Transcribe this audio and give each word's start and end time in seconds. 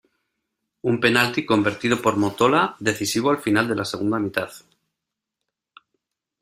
Un 0.89 0.95
penalti 1.03 1.45
convertido 1.45 2.01
por 2.01 2.17
Mottola 2.17 2.75
decisivo 2.79 3.29
al 3.29 3.37
final 3.37 3.67
de 3.67 3.75
la 3.75 3.85
segunda 3.85 4.17
mitad. 4.17 4.49